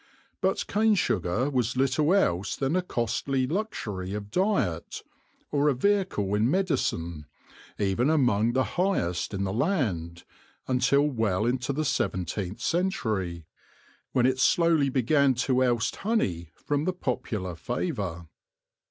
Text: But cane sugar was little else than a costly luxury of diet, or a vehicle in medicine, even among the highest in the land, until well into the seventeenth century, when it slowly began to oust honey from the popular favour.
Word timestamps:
But 0.41 0.65
cane 0.65 0.95
sugar 0.95 1.47
was 1.51 1.77
little 1.77 2.11
else 2.15 2.55
than 2.55 2.75
a 2.75 2.81
costly 2.81 3.45
luxury 3.45 4.15
of 4.15 4.31
diet, 4.31 5.03
or 5.51 5.69
a 5.69 5.75
vehicle 5.75 6.33
in 6.33 6.49
medicine, 6.49 7.27
even 7.77 8.09
among 8.09 8.53
the 8.53 8.63
highest 8.63 9.31
in 9.31 9.43
the 9.43 9.53
land, 9.53 10.23
until 10.67 11.03
well 11.03 11.45
into 11.45 11.71
the 11.71 11.85
seventeenth 11.85 12.61
century, 12.61 13.45
when 14.11 14.25
it 14.25 14.39
slowly 14.39 14.89
began 14.89 15.35
to 15.35 15.63
oust 15.63 15.97
honey 15.97 16.49
from 16.55 16.85
the 16.85 16.93
popular 16.93 17.55
favour. 17.55 18.27